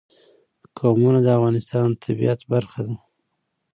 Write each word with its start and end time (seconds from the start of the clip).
قومونه 0.77 1.19
د 1.23 1.27
افغانستان 1.37 1.87
د 1.91 1.95
طبیعت 2.05 2.39
برخه 2.51 2.79
ده. 2.87 2.95